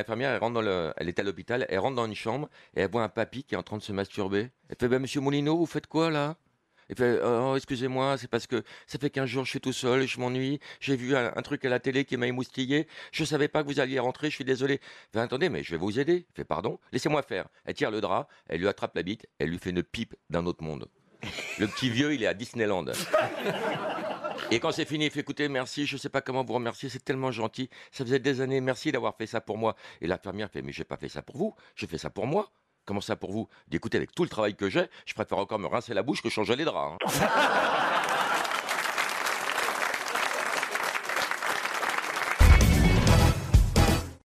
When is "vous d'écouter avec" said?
33.30-34.12